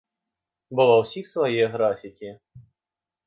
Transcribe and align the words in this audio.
Бо 0.77 0.85
ва 0.91 0.95
ўсіх 1.01 1.25
свае 1.33 1.63
графікі. 1.75 2.29